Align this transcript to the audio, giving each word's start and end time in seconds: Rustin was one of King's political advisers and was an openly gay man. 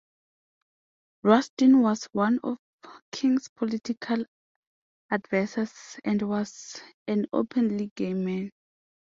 Rustin 1.21 1.81
was 1.83 2.05
one 2.11 2.39
of 2.43 2.57
King's 3.11 3.49
political 3.49 4.25
advisers 5.11 5.99
and 6.03 6.23
was 6.23 6.81
an 7.07 7.27
openly 7.31 7.91
gay 7.95 8.15
man. 8.15 8.49